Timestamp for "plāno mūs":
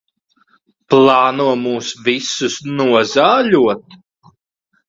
0.93-1.91